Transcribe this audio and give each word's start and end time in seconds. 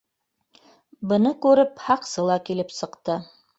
Быны 1.11 1.35
күреп, 1.45 1.85
һаҡсы 1.91 2.27
ла 2.33 2.41
килеп 2.51 2.77
сыҡты: 2.81 3.23